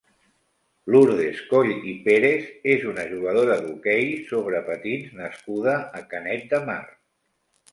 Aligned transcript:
Lourdes 0.93 1.41
Coll 1.51 1.69
i 1.91 1.93
Pérez 2.07 2.47
és 2.75 2.87
una 2.93 3.05
jugadora 3.11 3.59
d'hoquei 3.67 4.09
sobre 4.31 4.63
patins 4.71 5.15
nascuda 5.21 5.77
a 6.01 6.03
Canet 6.15 6.49
de 6.57 6.63
Mar. 6.73 6.81